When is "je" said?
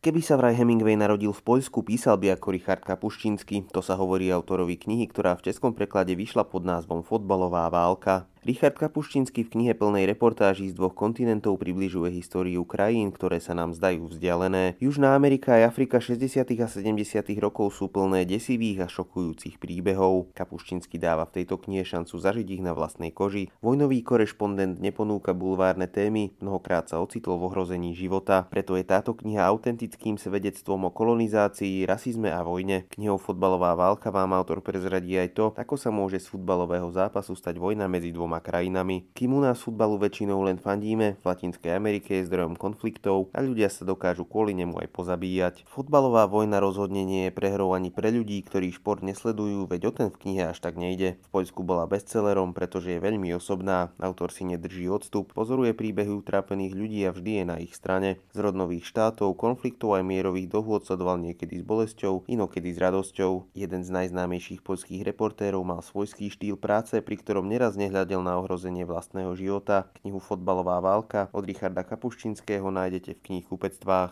28.80-28.88, 42.18-42.26, 47.28-47.36, 52.96-53.04, 57.42-57.44